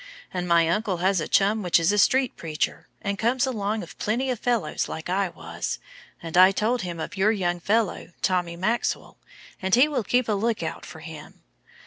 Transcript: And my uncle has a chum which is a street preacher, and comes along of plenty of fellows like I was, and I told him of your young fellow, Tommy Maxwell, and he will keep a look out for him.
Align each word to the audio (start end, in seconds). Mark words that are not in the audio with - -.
And 0.33 0.47
my 0.47 0.67
uncle 0.67 0.97
has 0.97 1.21
a 1.21 1.27
chum 1.27 1.61
which 1.61 1.79
is 1.79 1.91
a 1.91 1.97
street 1.99 2.35
preacher, 2.35 2.87
and 3.03 3.19
comes 3.19 3.45
along 3.45 3.83
of 3.83 3.99
plenty 3.99 4.31
of 4.31 4.39
fellows 4.39 4.89
like 4.89 5.11
I 5.11 5.29
was, 5.29 5.77
and 6.23 6.35
I 6.35 6.51
told 6.51 6.81
him 6.81 6.99
of 6.99 7.15
your 7.17 7.31
young 7.31 7.59
fellow, 7.59 8.09
Tommy 8.23 8.55
Maxwell, 8.55 9.17
and 9.61 9.75
he 9.75 9.87
will 9.87 10.03
keep 10.03 10.27
a 10.27 10.31
look 10.31 10.63
out 10.63 10.87
for 10.87 11.01
him. 11.01 11.43